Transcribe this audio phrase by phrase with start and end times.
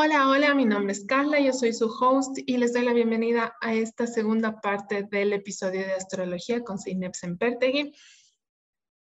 [0.00, 3.56] Hola, hola, mi nombre es Carla, yo soy su host y les doy la bienvenida
[3.60, 7.92] a esta segunda parte del episodio de astrología con Zeynep Sempertegui.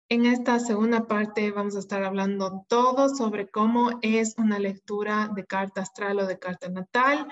[0.08, 5.46] En esta segunda parte vamos a estar hablando todo sobre cómo es una lectura de
[5.46, 7.28] carta astral o de carta natal,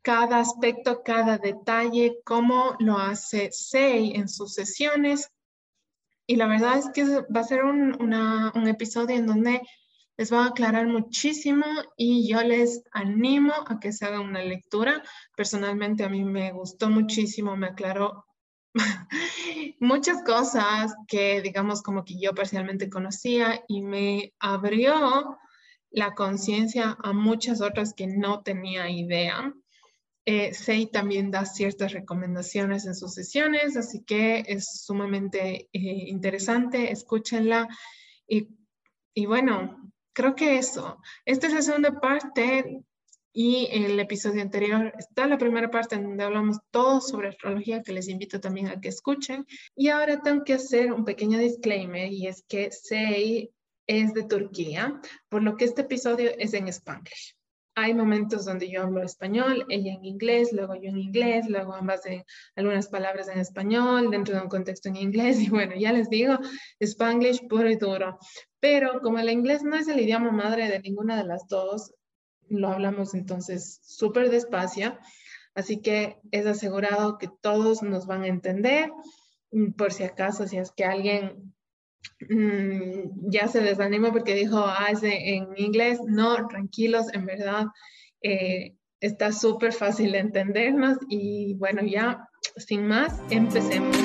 [0.00, 5.32] cada aspecto, cada detalle, cómo lo hace Sei en sus sesiones.
[6.28, 9.62] Y la verdad es que va a ser un, un episodio en donde
[10.16, 15.02] les va a aclarar muchísimo y yo les animo a que se hagan una lectura.
[15.36, 18.24] Personalmente a mí me gustó muchísimo, me aclaró
[19.80, 25.38] muchas cosas que digamos como que yo parcialmente conocía y me abrió
[25.90, 29.52] la conciencia a muchas otras que no tenía idea.
[30.28, 36.90] Eh, Sei también da ciertas recomendaciones en sus sesiones, así que es sumamente eh, interesante,
[36.90, 37.68] escúchenla.
[39.18, 40.98] Y bueno, creo que eso.
[41.26, 42.82] Esta es la segunda parte
[43.34, 47.92] y el episodio anterior está la primera parte en donde hablamos todo sobre astrología, que
[47.92, 49.46] les invito también a que escuchen.
[49.74, 53.50] Y ahora tengo que hacer un pequeño disclaimer y es que Sei
[53.86, 57.35] es de Turquía, por lo que este episodio es en Spanglish.
[57.78, 62.06] Hay momentos donde yo hablo español, ella en inglés, luego yo en inglés, luego ambas
[62.06, 62.24] en
[62.54, 65.38] algunas palabras en español, dentro de un contexto en inglés.
[65.46, 66.38] Y bueno, ya les digo,
[66.80, 68.18] Spanglish puro y duro.
[68.60, 71.92] Pero como el inglés no es el idioma madre de ninguna de las dos,
[72.48, 74.96] lo hablamos entonces súper despacio,
[75.54, 78.90] así que es asegurado que todos nos van a entender.
[79.76, 81.54] Por si acaso, si es que alguien
[82.28, 87.66] mm, ya se desanimó porque dijo, ah, es en inglés, no, tranquilos, en verdad
[88.22, 93.96] eh, está súper fácil de entendernos y bueno, ya sin más, empecemos.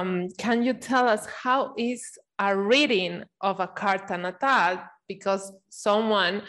[0.00, 4.82] Um, can you tell us how is a reading of a carta natal?
[5.06, 6.42] Because someone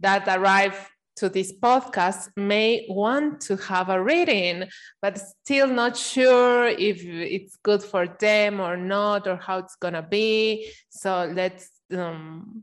[0.00, 0.78] that arrived
[1.16, 4.64] to this podcast may want to have a reading,
[5.02, 10.02] but still not sure if it's good for them or not, or how it's gonna
[10.02, 10.70] be.
[10.90, 12.62] So let's um,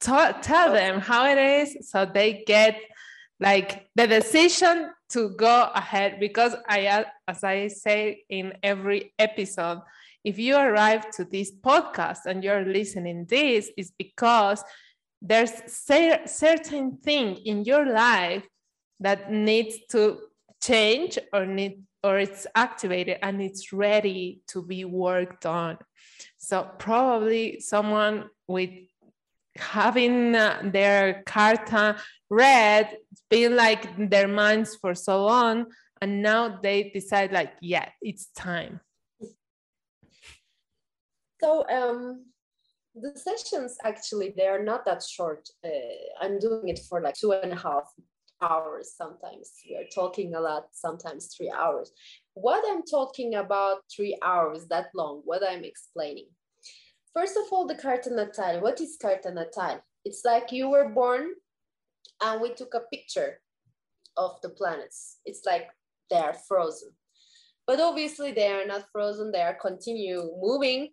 [0.00, 2.76] tell them how it is so they get
[3.40, 9.80] like the decision to go ahead because I, uh, as I say in every episode,
[10.24, 14.62] if you arrive to this podcast and you're listening this, is because
[15.22, 18.46] there's cer certain thing in your life
[19.00, 20.18] that needs to
[20.62, 25.76] change or need or it's activated and it's ready to be worked on.
[26.38, 28.70] So probably someone with
[29.60, 31.96] having uh, their carta
[32.28, 32.96] read,
[33.28, 35.66] been like their minds for so long,
[36.00, 38.80] and now they decide like, yeah, it's time.
[41.42, 42.26] So um,
[42.94, 45.48] the sessions actually they are not that short.
[45.64, 45.68] Uh,
[46.20, 47.90] I'm doing it for like two and a half
[48.42, 48.94] hours.
[48.96, 50.68] Sometimes we are talking a lot.
[50.72, 51.92] Sometimes three hours.
[52.34, 55.22] What I'm talking about three hours that long.
[55.24, 56.28] What I'm explaining.
[57.14, 58.60] First of all, the carta natal.
[58.60, 59.80] What is carta natal?
[60.04, 61.34] It's like you were born
[62.22, 63.40] and we took a picture
[64.16, 65.18] of the planets.
[65.24, 65.68] It's like
[66.10, 66.90] they are frozen.
[67.66, 70.90] But obviously they are not frozen, they are continue moving.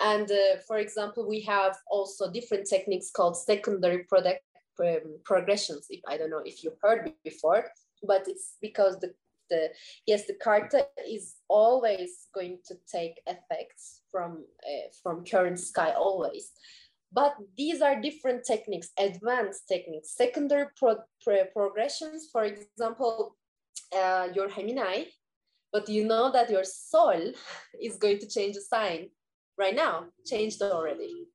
[0.00, 4.40] And uh, for example, we have also different techniques called secondary product
[4.80, 5.86] um, progressions.
[5.90, 7.70] If I don't know if you heard before,
[8.06, 9.14] but it's because the
[9.52, 9.62] the
[10.06, 10.80] yes the carta
[11.16, 14.30] is always going to take effects from
[14.70, 16.52] uh, from current sky always
[17.14, 22.28] but these are different techniques, advanced techniques, secondary pro pro progressions.
[22.32, 23.36] For example,
[23.94, 25.04] uh, your Gemini,
[25.72, 27.32] but you know that your soul
[27.82, 29.10] is going to change the sign
[29.58, 31.26] right now, changed already.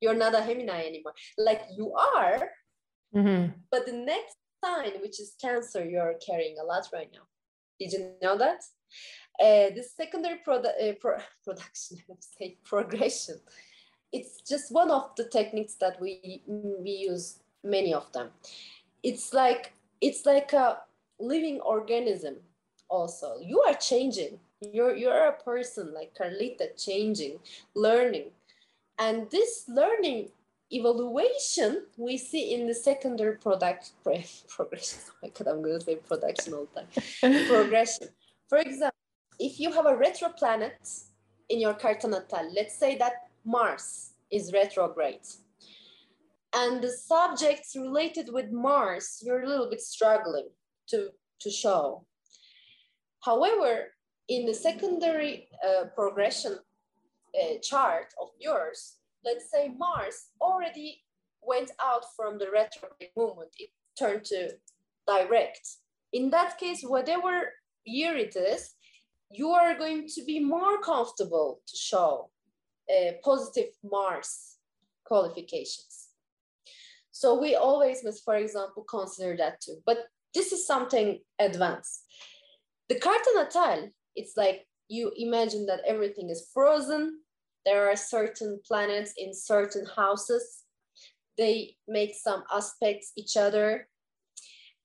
[0.00, 1.14] You're not a Gemini anymore.
[1.36, 2.48] Like you are,
[3.14, 3.52] mm-hmm.
[3.70, 7.26] but the next sign, which is Cancer, you're carrying a lot right now.
[7.80, 8.62] Did you know that?
[9.40, 11.98] Uh, the secondary produ- uh, pro- production,
[12.38, 13.40] say progression.
[14.12, 18.30] It's just one of the techniques that we we use many of them.
[19.02, 20.78] It's like it's like a
[21.18, 22.36] living organism
[22.88, 23.38] also.
[23.40, 24.40] You are changing.
[24.60, 27.38] You're you're a person like carlita changing
[27.74, 28.32] learning.
[28.98, 30.28] And this learning
[30.70, 33.92] evaluation we see in the secondary product
[34.48, 38.08] progression oh my god i'm gonna say production all the time progression
[38.48, 38.96] for example
[39.38, 40.78] if you have a retro planet
[41.48, 43.14] in your carta natal let's say that
[43.44, 45.26] Mars is retrograde.
[46.54, 50.48] And the subjects related with Mars, you're a little bit struggling
[50.88, 52.06] to, to show.
[53.24, 53.92] However,
[54.28, 56.58] in the secondary uh, progression
[57.34, 61.02] uh, chart of yours, let's say Mars already
[61.42, 64.50] went out from the retrograde movement, it turned to
[65.06, 65.68] direct.
[66.12, 67.52] In that case, whatever
[67.84, 68.74] year it is,
[69.30, 72.30] you are going to be more comfortable to show
[72.90, 74.56] uh, positive Mars
[75.04, 76.08] qualifications.
[77.12, 79.76] So we always must, for example, consider that too.
[79.86, 79.98] But
[80.34, 82.04] this is something advanced.
[82.88, 87.19] The Carta Natal, it's like you imagine that everything is frozen.
[87.64, 90.64] There are certain planets in certain houses.
[91.36, 93.88] They make some aspects each other.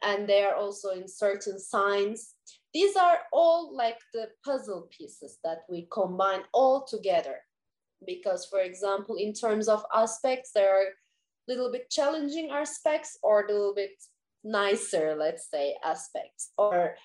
[0.03, 2.33] And they are also in certain signs.
[2.73, 7.37] These are all like the puzzle pieces that we combine all together.
[8.05, 10.87] Because, for example, in terms of aspects, there are
[11.47, 13.91] little bit challenging aspects or a little bit
[14.43, 16.51] nicer, let's say, aspects.
[16.57, 16.95] Or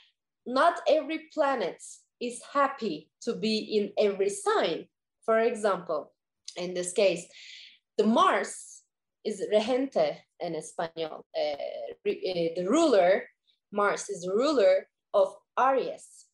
[0.47, 1.83] not every planet
[2.21, 4.87] is happy to be in every sign.
[5.25, 6.13] For example,
[6.57, 7.27] in this case,
[7.97, 8.83] the Mars
[9.25, 11.27] is regente in Espanol.
[11.37, 11.57] Uh,
[12.05, 13.25] the ruler,
[13.73, 16.27] Mars is the ruler of Aries.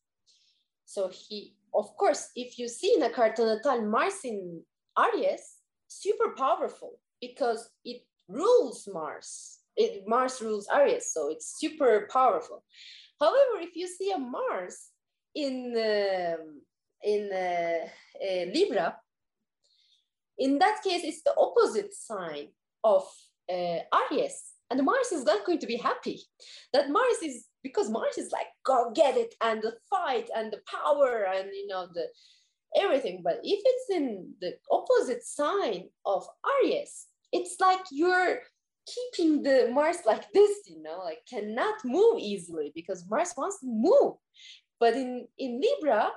[0.85, 4.63] So he, of course, if you see in a carta natal Mars in
[4.97, 5.57] Aries,
[5.87, 9.59] super powerful because it rules Mars.
[9.75, 12.63] It, Mars rules Aries, so it's super powerful.
[13.19, 14.89] However, if you see a Mars
[15.35, 16.41] in uh,
[17.03, 18.95] in uh, Libra,
[20.37, 22.49] in that case, it's the opposite sign
[22.83, 23.03] of
[23.51, 23.79] uh,
[24.11, 26.21] Aries, and Mars is not going to be happy.
[26.73, 30.61] That Mars is because Mars is like go get it and the fight and the
[30.71, 32.07] power and you know the
[32.75, 33.21] everything.
[33.23, 36.27] But if it's in the opposite sign of
[36.61, 38.39] Aries, it's like you're
[38.87, 43.67] keeping the Mars like this, you know, like cannot move easily because Mars wants to
[43.67, 44.15] move.
[44.79, 46.09] But in, in Libra,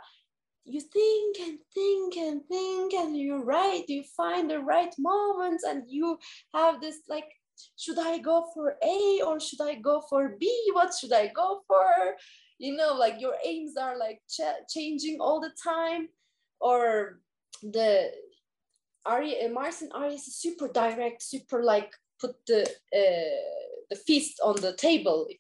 [0.72, 5.84] you think and think and think and you write you find the right moments and
[5.88, 6.18] you
[6.54, 7.28] have this like,
[7.76, 10.70] should I go for A or should I go for B?
[10.72, 12.16] What should I go for?
[12.58, 16.08] You know, like your aims are like ch- changing all the time
[16.60, 17.20] or
[17.62, 18.10] the
[19.06, 22.62] Ari, uh, Mars and Aries is super direct, super like put the
[22.94, 23.40] uh,
[23.88, 25.38] the feast on the table if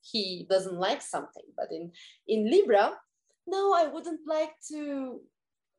[0.00, 1.44] he doesn't like something.
[1.56, 1.92] But in
[2.26, 2.96] in Libra,
[3.46, 5.20] no, I wouldn't like to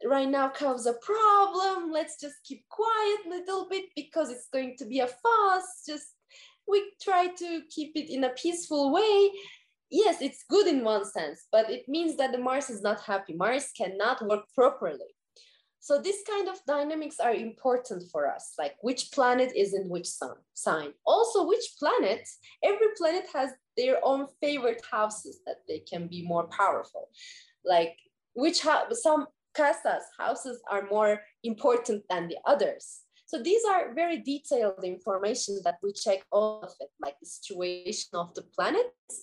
[0.04, 1.92] right now cause a problem.
[1.92, 5.84] Let's just keep quiet a little bit because it's going to be a fuss.
[5.88, 6.08] Just
[6.68, 9.32] we try to keep it in a peaceful way.
[9.92, 13.34] Yes, it's good in one sense, but it means that the Mars is not happy.
[13.34, 15.16] Mars cannot work properly.
[15.80, 20.08] So this kind of dynamics are important for us, like which planet is in which
[20.08, 20.94] sun, sign.
[21.06, 22.28] Also, which planet,
[22.64, 27.10] every planet has their own favorite houses that they can be more powerful.
[27.66, 27.98] Like
[28.34, 33.02] which some casas, houses are more important than the others.
[33.26, 38.10] So these are very detailed information that we check all of it, like the situation
[38.14, 39.16] of the planets,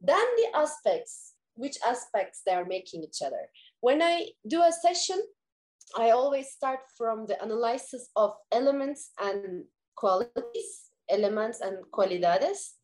[0.00, 3.48] then the aspects, which aspects they are making each other.
[3.80, 5.22] When I do a session,
[5.96, 9.64] I always start from the analysis of elements and
[9.96, 12.74] qualities, elements and cualidades,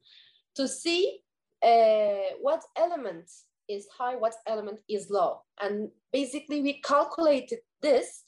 [0.56, 1.20] to see
[1.62, 3.30] uh, what element
[3.68, 5.42] is high, what element is low.
[5.60, 8.24] And basically we calculated this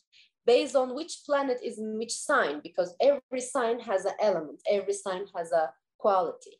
[0.46, 4.94] based on which planet is in which sign, because every sign has an element, every
[4.94, 6.58] sign has a quality.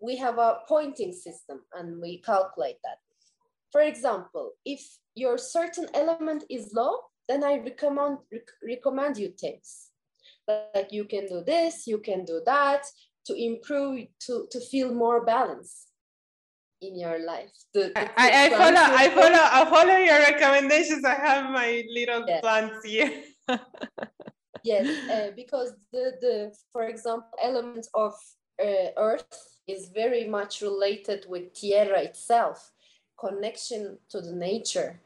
[0.00, 2.98] We have a pointing system and we calculate that.
[3.72, 4.80] For example, if
[5.14, 9.90] your certain element is low, then I recommend rec recommend you things
[10.48, 12.84] like you can do this, you can do that
[13.26, 15.86] to improve to to feel more balance
[16.80, 17.50] in your life.
[17.96, 21.04] I, I follow I follow I follow your recommendations.
[21.04, 22.40] I have my little yes.
[22.40, 23.22] plants here.
[24.62, 28.14] yes, uh, because the the for example element of
[28.62, 32.72] uh, earth is very much related with tierra itself,
[33.18, 35.00] connection to the nature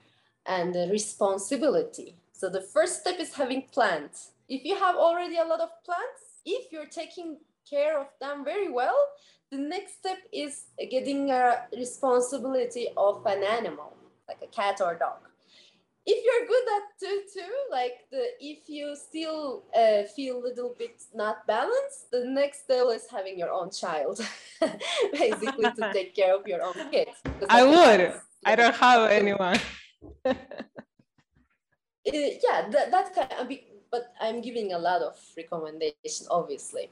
[0.46, 2.16] and the responsibility.
[2.32, 4.32] So the first step is having plants.
[4.48, 8.70] If you have already a lot of plants, if you're taking care of them very
[8.70, 8.96] well,
[9.50, 13.96] the next step is getting a responsibility of an animal,
[14.28, 15.18] like a cat or dog.
[16.06, 20.74] If you're good at too, too, like the if you still uh, feel a little
[20.78, 24.20] bit not balanced, the next step is having your own child,
[25.12, 27.10] basically to take care of your own kids.
[27.48, 28.14] I would.
[28.44, 29.58] I don't have anyone.
[32.04, 33.58] yeah, that, that kind of,
[33.90, 36.90] but I'm giving a lot of recommendation, obviously.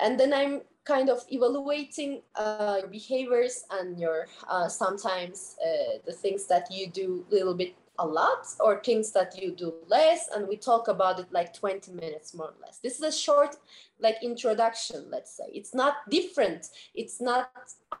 [0.00, 6.12] And then I'm kind of evaluating uh, your behaviors and your uh, sometimes uh, the
[6.12, 10.28] things that you do a little bit a lot or things that you do less.
[10.34, 12.78] And we talk about it like 20 minutes more or less.
[12.78, 13.56] This is a short
[13.98, 15.44] like introduction let's say.
[15.52, 16.68] It's not different.
[16.94, 17.50] It's not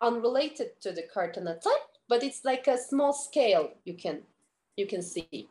[0.02, 1.72] unrelated to the carta natal
[2.08, 4.20] but it's like a small scale you can
[4.76, 5.48] you can see.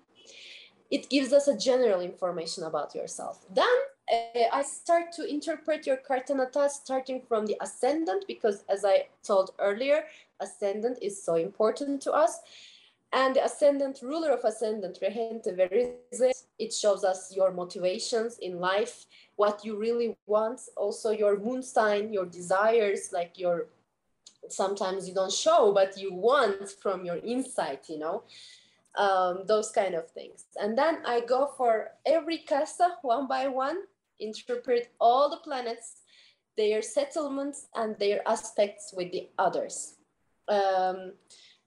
[0.91, 3.43] It gives us a general information about yourself.
[3.51, 3.75] Then
[4.11, 9.51] I start to interpret your carta natal starting from the ascendant because as I told
[9.59, 10.05] earlier,
[10.39, 12.39] ascendant is so important to us.
[13.13, 19.05] And the ascendant ruler of ascendant, Regente Verise, it shows us your motivations in life,
[19.37, 23.67] what you really want, also your moon sign, your desires, like your
[24.49, 28.23] sometimes you don't show, but you want from your insight, you know,
[28.95, 30.45] um, those kind of things.
[30.61, 33.77] And then I go for every casa one by one
[34.19, 36.01] interpret all the planets,
[36.57, 39.95] their settlements, and their aspects with the others.
[40.47, 41.13] Um,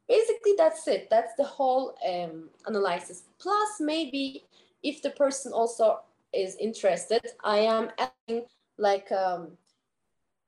[0.09, 1.09] basically, that's it.
[1.11, 3.25] That's the whole um, analysis.
[3.38, 4.45] Plus, maybe
[4.83, 6.00] if the person also
[6.33, 8.45] is interested, I am adding
[8.76, 9.49] like um,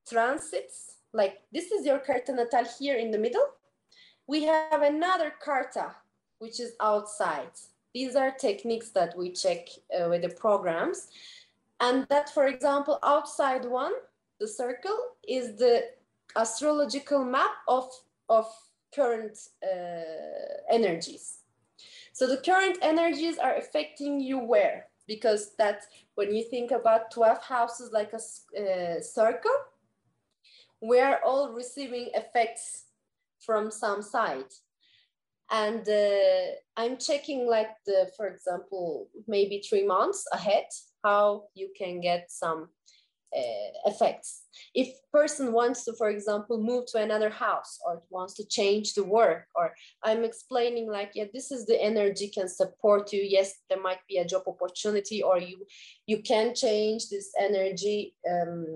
[0.08, 0.96] transits.
[1.12, 3.46] Like this is your carta natal here in the middle.
[4.26, 5.96] We have another carta,
[6.38, 7.50] which is outside.
[7.92, 11.08] These are techniques that we check uh, with the programs.
[11.80, 13.92] And that, for example, outside one,
[14.38, 14.96] the circle,
[15.26, 15.84] is the
[16.36, 17.90] astrological map of,
[18.28, 18.46] of
[18.94, 21.38] current uh, energies.
[22.12, 24.86] So the current energies are affecting you where?
[25.06, 25.84] Because that
[26.14, 28.20] when you think about 12 houses like a
[28.60, 29.56] uh, circle,
[30.80, 32.84] we're all receiving effects
[33.40, 34.52] from some side.
[35.50, 40.66] And uh, I'm checking like the, for example, maybe three months ahead
[41.04, 42.68] how you can get some
[43.36, 44.42] uh, effects.
[44.74, 49.04] If person wants to, for example, move to another house or wants to change the
[49.04, 53.22] work, or I'm explaining like, yeah, this is the energy can support you.
[53.22, 55.64] Yes, there might be a job opportunity, or you
[56.06, 58.14] you can change this energy.
[58.28, 58.66] Um,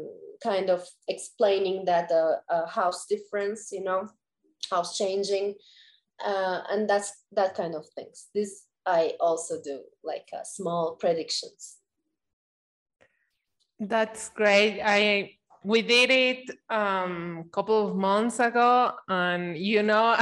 [0.42, 4.08] kind of explaining that a, a house difference, you know,
[4.70, 5.54] house changing,
[6.24, 8.28] uh, and that's that kind of things.
[8.34, 11.76] This I also do like uh, small predictions.
[13.80, 14.80] That's great.
[14.82, 20.16] I we did it a um, couple of months ago, and you know,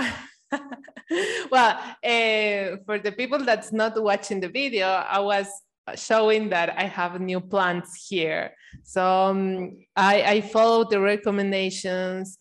[1.50, 5.48] well, uh, for the people that's not watching the video, I was
[5.96, 8.52] showing that I have new plants here.
[8.84, 12.38] So um, I, I follow the recommendations.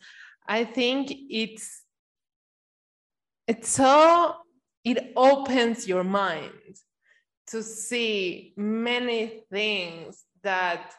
[0.48, 1.84] I think it's
[3.48, 4.36] it's so
[4.84, 6.52] it opens your mind
[7.48, 10.94] to see many things that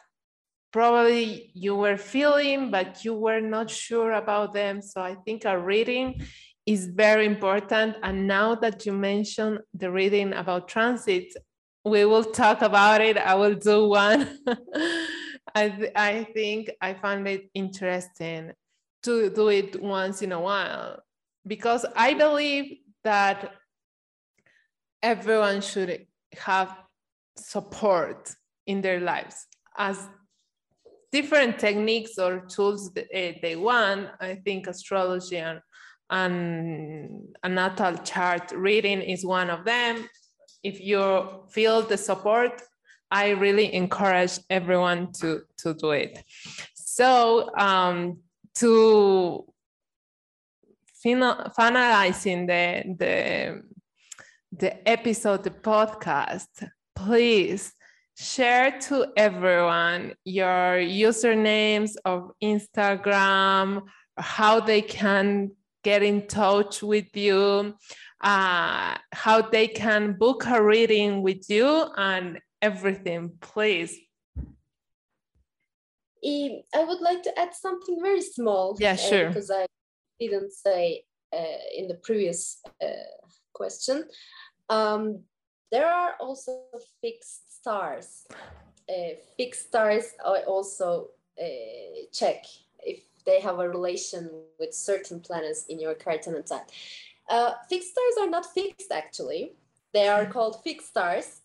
[0.73, 4.81] probably you were feeling, but you were not sure about them.
[4.83, 6.23] So I think a reading
[6.67, 7.97] is very important.
[8.03, 11.33] And now that you mentioned the reading about transit,
[11.85, 13.19] we will talk about it.
[13.19, 14.39] I will do one.
[15.55, 18.53] I, th- I think I found it interesting
[19.03, 21.01] to do it once in a while
[21.47, 23.53] because I believe that
[25.03, 26.07] everyone should
[26.39, 26.75] have
[27.37, 28.33] support
[28.67, 30.09] in their lives as
[31.13, 34.09] different techniques or tools uh, they want.
[34.21, 35.61] I think astrology and,
[36.11, 40.09] and a natal chart reading is one of them.
[40.63, 42.63] If you feel the support,
[43.11, 46.25] I really encourage everyone to, to do it.
[46.75, 48.19] So um,
[48.55, 49.45] to
[51.05, 53.63] finalizing the, the,
[54.53, 57.75] the episode, the podcast, please
[58.17, 63.83] share to everyone your usernames of Instagram,
[64.17, 65.53] how they can
[65.83, 67.75] get in touch with you,
[68.21, 73.99] uh, how they can book a reading with you, and everything, please.
[76.25, 78.77] I would like to add something very small.
[78.79, 79.27] Yeah, sure.
[79.27, 79.67] Uh, because I
[80.21, 82.87] didn't say uh, in the previous uh,
[83.53, 84.05] question.
[84.69, 85.25] Um,
[85.73, 86.61] there are also
[87.01, 88.27] fixed stars.
[88.89, 91.09] Uh, fixed stars I also
[91.41, 92.45] uh, check
[92.81, 96.65] if they have a relation with certain planets in your carta natal.
[97.29, 99.53] Uh, fixed stars are not fixed actually.
[99.95, 101.41] They are called fixed stars,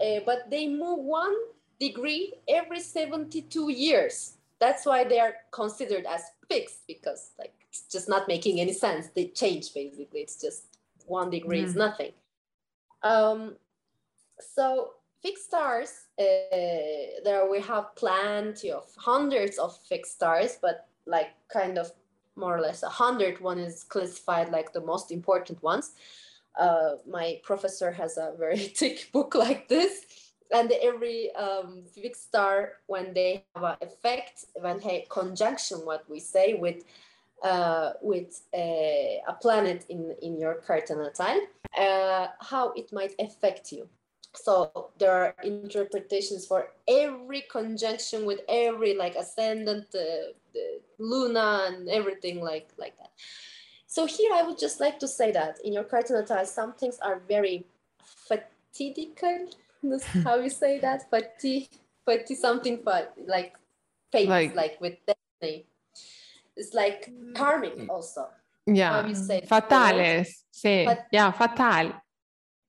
[0.00, 1.34] uh, but they move one
[1.78, 4.34] degree every 72 years.
[4.58, 9.08] That's why they are considered as fixed because like it's just not making any sense.
[9.14, 10.20] They change basically.
[10.20, 10.64] It's just
[11.06, 11.66] one degree mm.
[11.66, 12.12] is nothing.
[13.02, 13.56] Um,
[14.40, 14.92] so
[15.22, 21.78] fixed stars, uh, there we have plenty of hundreds of fixed stars, but like kind
[21.78, 21.92] of
[22.36, 25.92] more or less a hundred one is classified like the most important ones.
[26.58, 30.04] Uh, my professor has a very thick book like this
[30.52, 36.20] and every um, fixed star when they have an effect when they conjunction what we
[36.20, 36.84] say with
[37.42, 41.40] uh, with a, a, planet in in your carta natal
[41.76, 43.88] uh, how it might affect you.
[44.34, 50.32] So there are interpretations for every conjunction with every like ascendant uh,
[50.98, 53.10] luna and everything like like that.
[53.86, 56.98] So here i would just like to say that in your carta natal some things
[57.02, 57.66] are very
[58.30, 59.52] fatidical.
[59.82, 61.10] That's how you say that.
[61.10, 61.68] Fati
[62.06, 63.54] fati something but like
[64.12, 65.66] fate like, like with destiny
[66.56, 68.28] it's like karmic also
[68.66, 69.02] yeah
[69.46, 71.92] fatales sí Fat yeah fatal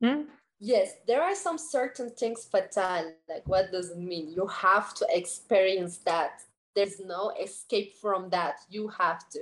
[0.02, 0.24] hmm?
[0.66, 3.12] Yes, there are some certain things fatal.
[3.28, 4.32] Like, what does it mean?
[4.32, 6.42] You have to experience that.
[6.74, 8.62] There's no escape from that.
[8.70, 9.42] You have to.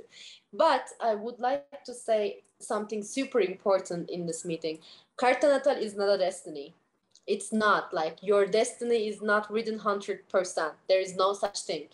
[0.52, 4.80] But I would like to say something super important in this meeting.
[5.16, 6.74] Carta natal is not a destiny.
[7.28, 10.72] It's not like your destiny is not written 100%.
[10.88, 11.86] There is no such thing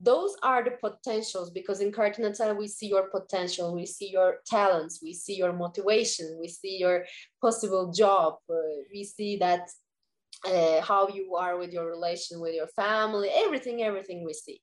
[0.00, 4.36] those are the potentials because in carta natal we see your potential we see your
[4.46, 7.04] talents we see your motivation we see your
[7.42, 8.54] possible job uh,
[8.92, 9.68] we see that
[10.46, 14.60] uh, how you are with your relation with your family everything everything we see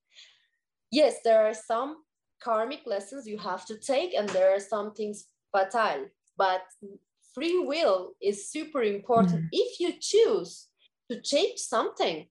[0.92, 1.98] yes there are some
[2.42, 6.06] karmic lessons you have to take and there are some things fatal
[6.38, 6.62] but
[7.34, 9.50] free will is super important mm.
[9.51, 10.68] if you choose
[11.12, 12.25] to change something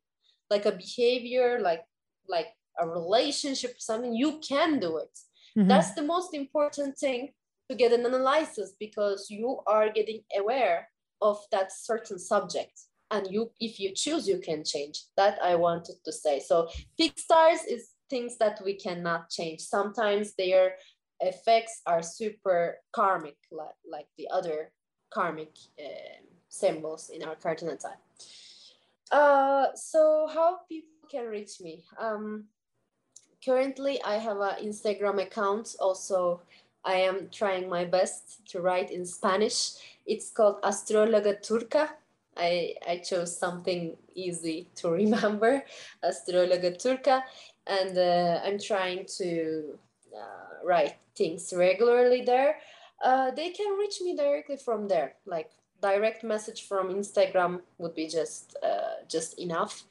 [0.50, 1.82] like a behavior like
[2.28, 2.49] like
[2.80, 5.18] a relationship something you can do it.
[5.56, 5.68] Mm-hmm.
[5.68, 7.30] that's the most important thing
[7.70, 10.88] to get an analysis because you are getting aware
[11.22, 12.72] of that certain subject.
[13.10, 14.96] And you if you choose you can change.
[15.16, 16.40] That i wanted to say.
[16.40, 19.60] So fixed stars is things that we cannot change.
[19.60, 20.74] Sometimes their
[21.20, 24.72] effects are super karmic like, like the other
[25.12, 27.94] karmic uh, symbols in our carta natal
[29.14, 31.84] uh, so how people can reach me?
[31.98, 32.46] Um,
[33.44, 35.76] currently I have an Instagram account.
[35.80, 36.40] Also,
[36.85, 39.72] I am trying my best to write in Spanish.
[40.07, 41.88] It's called Astrologa Turca.
[42.37, 45.64] I, I chose something easy to remember,
[46.04, 47.22] Astrologa Turca.
[47.66, 49.78] And uh, I'm trying to
[50.14, 52.59] uh, write things regularly there.
[53.02, 55.14] Uh, they can reach me directly from there.
[55.26, 59.85] Like direct message from Instagram would be just uh, just enough.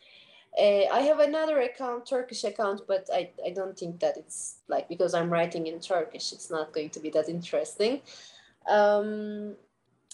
[0.59, 4.87] Uh, I have another account, Turkish account, but I, I don't think that it's like
[4.87, 8.01] because I'm writing in Turkish, it's not going to be that interesting.
[8.69, 9.55] Um,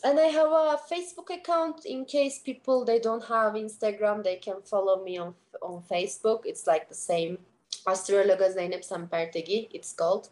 [0.03, 4.61] and I have a Facebook account in case people they don't have Instagram, they can
[4.61, 6.41] follow me on on Facebook.
[6.45, 7.37] It's like the same
[7.85, 10.29] Astrologa Zeynep Sempertegui, it's called.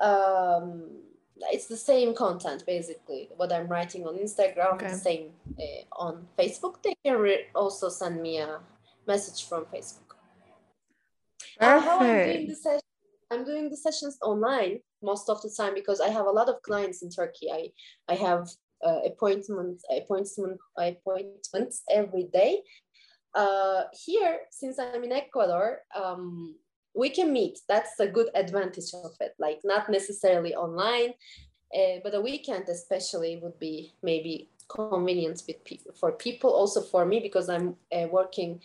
[0.00, 0.82] Um,
[1.50, 3.30] it's the same content basically.
[3.36, 4.88] What I'm writing on Instagram, okay.
[4.88, 6.82] the same uh, on Facebook.
[6.82, 8.60] They can re- also send me a
[9.14, 10.10] message from Facebook.
[11.60, 12.88] Uh, how I'm doing the session?
[13.32, 14.74] I'm doing the sessions online
[15.10, 17.46] most of the time because I have a lot of clients in Turkey.
[17.58, 17.62] I
[18.12, 18.42] I have
[18.86, 20.58] uh, appointments appointment
[20.90, 22.52] appointments every day.
[23.42, 25.66] Uh, here, since I'm in Ecuador,
[26.00, 26.24] um,
[27.02, 27.54] we can meet.
[27.72, 29.32] That's a good advantage of it.
[29.46, 31.12] Like not necessarily online,
[31.78, 33.74] uh, but a weekend especially would be
[34.10, 34.34] maybe
[34.76, 38.60] convenient with pe- for people, also for me because I'm uh, working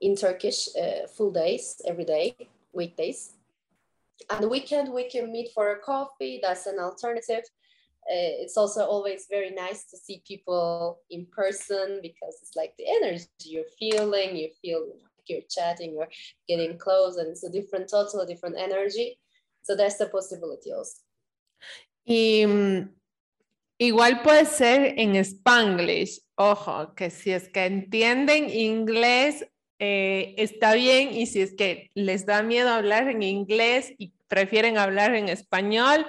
[0.00, 2.36] in Turkish uh, full days every day,
[2.72, 3.32] weekdays.
[4.30, 6.40] And the weekend we can meet for a coffee.
[6.42, 7.44] That's an alternative.
[8.08, 12.88] Uh, it's also always very nice to see people in person because it's like the
[12.88, 14.36] energy you're feeling.
[14.36, 16.08] You feel like you're chatting, you're
[16.48, 19.18] getting close, and it's a different, totally different energy.
[19.62, 21.02] So that's the possibility also.
[22.06, 22.46] Y
[23.78, 26.20] igual puede ser en Spanglish.
[26.38, 29.44] Ojo, que si es que entienden inglés,
[29.78, 34.78] Eh, está bien y si es que les da miedo hablar en inglés y prefieren
[34.78, 36.06] hablar en español,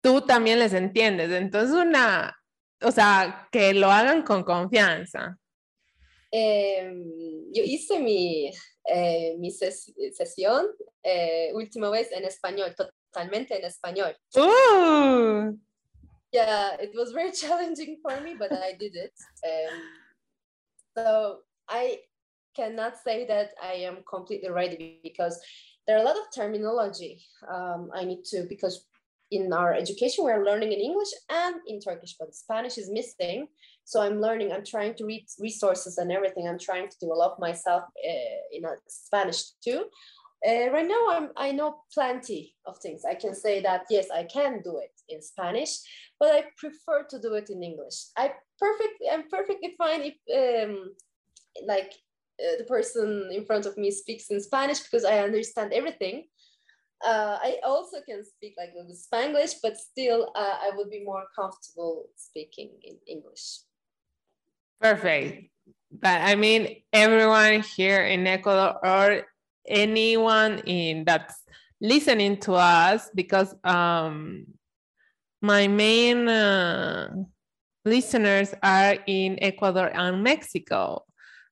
[0.00, 1.30] tú también les entiendes.
[1.30, 2.36] Entonces, una,
[2.82, 5.36] o sea, que lo hagan con confianza.
[6.30, 8.52] Em, yo hice mi,
[8.84, 10.66] eh, mi sesión
[11.02, 14.16] eh, última vez en español, totalmente en español.
[14.36, 15.56] Uh.
[16.32, 19.12] Yeah, it was very challenging for me, but I did it.
[19.44, 19.82] Um,
[20.96, 21.98] so I
[22.54, 25.40] cannot say that I am completely ready because
[25.86, 28.86] there are a lot of terminology um, I need to because
[29.30, 33.46] in our education, we're learning in English and in Turkish, but Spanish is missing.
[33.84, 36.48] So I'm learning, I'm trying to read resources and everything.
[36.48, 39.84] I'm trying to develop myself uh, in Spanish too.
[40.46, 43.02] Uh, right now, I'm, I know plenty of things.
[43.04, 45.78] I can say that, yes, I can do it in Spanish,
[46.18, 48.06] but I prefer to do it in English.
[48.16, 50.94] I perfectly, I'm perfectly fine if um,
[51.66, 51.92] like
[52.40, 56.24] uh, the person in front of me speaks in Spanish because I understand everything.
[57.04, 61.24] Uh, I also can speak like a Spanglish, but still uh, I would be more
[61.34, 63.60] comfortable speaking in English.
[64.80, 65.50] Perfect.
[65.90, 69.26] But I mean, everyone here in Ecuador or
[69.66, 71.42] anyone in that's
[71.80, 74.46] listening to us, because um,
[75.40, 77.08] my main uh,
[77.84, 81.04] listeners are in Ecuador and Mexico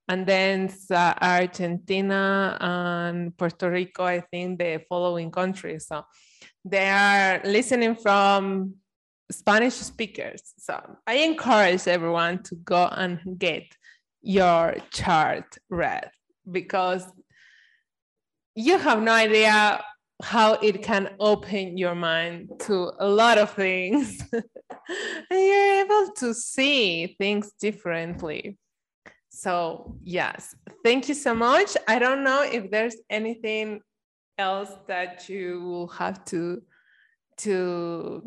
[0.08, 5.86] and then uh, Argentina and Puerto Rico, I think the following countries.
[5.86, 6.04] So
[6.64, 8.74] they are listening from
[9.30, 10.42] Spanish speakers.
[10.58, 13.64] So I encourage everyone to go and get
[14.22, 16.10] your chart read
[16.50, 17.04] because
[18.54, 19.84] you have no idea
[20.22, 24.42] how it can open your mind to a lot of things and
[25.30, 28.58] you're able to see things differently
[29.30, 31.76] so yes, thank you so much.
[31.86, 33.80] I don't know if there's anything
[34.38, 36.62] else that you will have to
[37.38, 38.22] to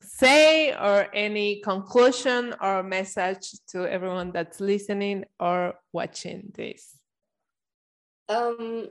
[0.00, 6.96] say or any conclusion or message to everyone that's listening or watching this
[8.28, 8.88] um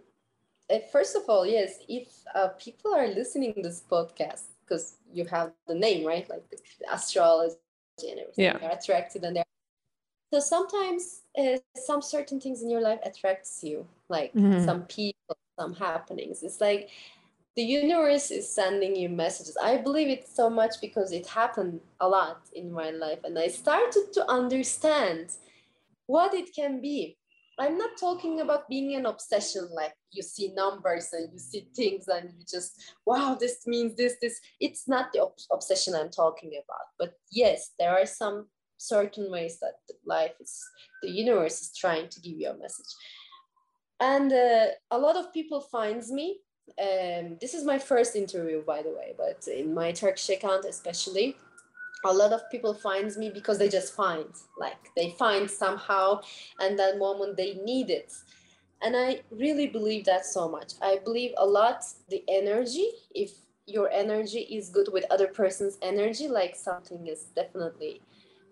[0.70, 5.26] uh, first of all yes if uh, people are listening to this podcast because you
[5.26, 6.58] have the name right like the
[6.94, 7.56] astrology
[8.04, 8.58] and everything yeah.
[8.58, 9.51] they're attracted and they're
[10.32, 14.64] so sometimes uh, some certain things in your life attracts you like mm-hmm.
[14.66, 16.44] some people some happenings.
[16.44, 16.90] It's like
[17.56, 19.58] the universe is sending you messages.
[19.62, 23.48] I believe it so much because it happened a lot in my life and i
[23.48, 25.32] started to understand
[26.08, 27.18] what it can be.
[27.60, 32.08] I'm not talking about being an obsession like you see numbers and you see things
[32.08, 34.40] and you just wow this means this this.
[34.60, 36.88] It's not the ob- obsession i'm talking about.
[36.98, 38.48] But yes there are some
[38.82, 40.60] certain ways that life is
[41.02, 42.94] the universe is trying to give you a message.
[44.00, 46.40] And uh, a lot of people finds me
[46.80, 51.36] um, this is my first interview by the way but in my turkish account especially
[52.06, 54.26] a lot of people finds me because they just find
[54.58, 56.20] like they find somehow
[56.60, 58.14] and that moment they need it.
[58.82, 60.74] And i really believe that so much.
[60.82, 63.32] I believe a lot the energy if
[63.68, 68.02] your energy is good with other person's energy like something is definitely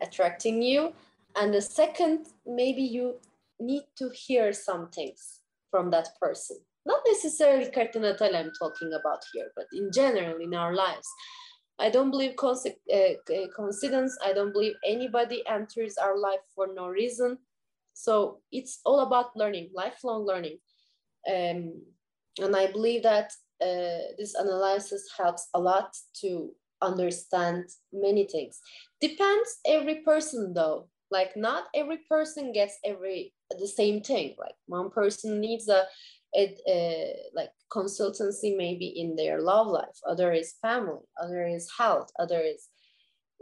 [0.01, 0.93] attracting you.
[1.35, 3.15] And the second maybe you
[3.59, 6.57] need to hear some things from that person.
[6.85, 11.07] Not necessarily carta i'm talking about here but in general in our lives.
[11.81, 14.17] I don't believe uh, uh, coincidence.
[14.23, 17.37] I don't believe anybody enters our life for no reason.
[17.93, 20.57] So it's all about learning lifelong learning.
[21.29, 21.81] Um,
[22.41, 23.31] and i believe that
[23.61, 26.51] uh, this analysis helps a lot to
[26.81, 28.59] understand many things.
[29.01, 30.87] Depends every person though.
[31.11, 34.35] Like not every person gets every the same thing.
[34.37, 35.85] Like one person needs a,
[36.35, 39.99] a, a like consultancy maybe in their love life.
[40.07, 41.01] Other is family.
[41.21, 42.11] Other is health.
[42.19, 42.69] Other is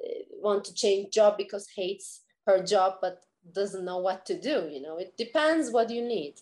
[0.03, 3.23] uh, want to change job because hates her job but
[3.53, 4.97] doesn't know what to do you know?
[4.97, 6.35] It depends what you need.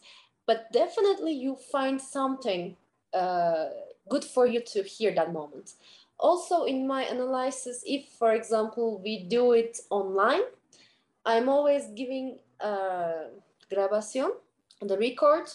[0.48, 2.76] But definitely you find something
[3.14, 3.70] uh,
[4.10, 5.74] good for you to hear that moment
[6.20, 10.42] also in my analysis if for example we do it online
[11.26, 13.28] i'm always giving uh,
[13.72, 14.30] grabación
[14.82, 15.50] the record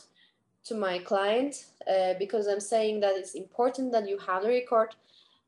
[0.64, 4.94] to my client uh, because i'm saying that it's important that you have the record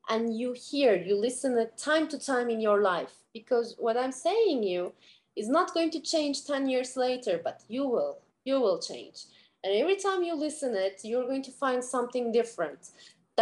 [0.08, 3.14] and you hear you listen at time to time in your life.
[3.32, 4.92] Because what i'm saying you
[5.36, 9.24] is not going to change 10 years later but you will you will change.
[9.64, 12.90] And every time you listen it you're going to find something different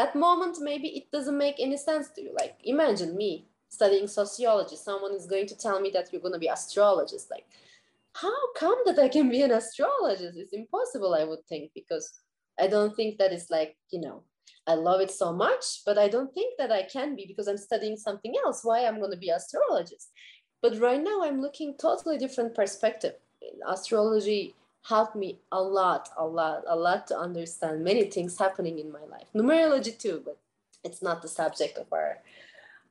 [0.01, 2.33] that moment maybe it doesn't make any sense to you.
[2.43, 3.33] Like imagine me
[3.69, 4.77] studying sociology.
[4.77, 7.31] Someone is going to tell me that you're going to be astrologist.
[7.31, 7.47] Like
[8.25, 10.39] how come that i can be an astrologist?
[10.43, 12.07] It's impossible i would think because
[12.59, 14.17] i don't think that it's like you know
[14.67, 17.67] i love it so much but i don't think that i can be because i'm
[17.69, 18.61] studying something else.
[18.65, 20.09] Why i'm going to be astrologist?
[20.63, 23.15] But right now i'm looking totally different perspective.
[23.43, 24.55] In astrology
[24.89, 29.05] helped me a lot, a lot, a lot to understand many things happening in my
[29.11, 29.27] life.
[29.35, 30.39] Numerology too, but
[30.85, 32.19] it's not the subject of our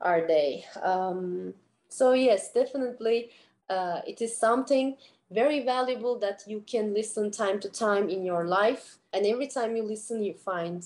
[0.00, 0.64] our day.
[0.82, 1.52] Um,
[1.88, 3.30] so yes, definitely,
[3.68, 4.96] uh, it is something
[5.30, 9.76] very valuable that you can listen time to time in your life, and every time
[9.76, 10.84] you listen, you find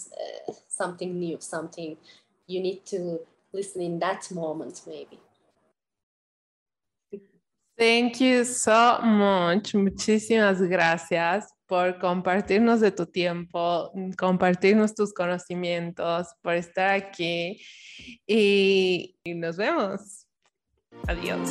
[0.49, 1.97] uh, something new, something
[2.47, 3.21] you need to
[3.53, 5.19] listen in that moment maybe.
[7.77, 9.75] Thank you so much.
[9.75, 17.61] Muchísimas gracias por compartirnos de tu tiempo, compartirnos tus conocimientos, por estar aquí
[18.27, 20.27] y, nos vemos.
[21.09, 21.51] Adiós.